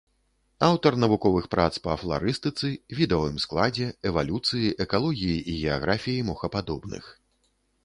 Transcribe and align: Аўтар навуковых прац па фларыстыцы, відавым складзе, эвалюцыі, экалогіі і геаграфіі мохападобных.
Аўтар 0.67 0.93
навуковых 1.03 1.45
прац 1.53 1.67
па 1.87 1.97
фларыстыцы, 2.03 2.71
відавым 3.01 3.37
складзе, 3.45 3.87
эвалюцыі, 4.13 4.73
экалогіі 4.89 5.39
і 5.51 5.61
геаграфіі 5.61 6.27
мохападобных. 6.33 7.15